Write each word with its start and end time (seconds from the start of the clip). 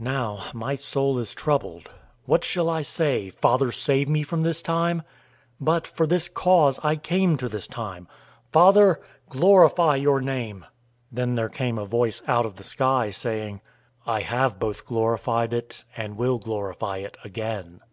"Now 0.00 0.44
my 0.52 0.74
soul 0.74 1.18
is 1.20 1.32
troubled. 1.32 1.90
What 2.26 2.42
shall 2.42 2.68
I 2.68 2.82
say? 2.82 3.28
'Father, 3.30 3.70
save 3.70 4.08
me 4.08 4.24
from 4.24 4.42
this 4.42 4.62
time?' 4.62 5.02
But 5.60 5.86
for 5.86 6.08
this 6.08 6.28
cause 6.28 6.80
I 6.82 6.96
came 6.96 7.36
to 7.36 7.48
this 7.48 7.68
time. 7.68 8.06
012:028 8.52 8.52
Father, 8.52 9.00
glorify 9.28 9.94
your 9.94 10.20
name!" 10.20 10.64
Then 11.12 11.36
there 11.36 11.48
came 11.48 11.78
a 11.78 11.86
voice 11.86 12.20
out 12.26 12.46
of 12.46 12.56
the 12.56 12.64
sky, 12.64 13.10
saying, 13.10 13.60
"I 14.04 14.22
have 14.22 14.58
both 14.58 14.84
glorified 14.84 15.54
it, 15.54 15.84
and 15.96 16.16
will 16.16 16.38
glorify 16.38 16.96
it 16.96 17.16
again." 17.22 17.80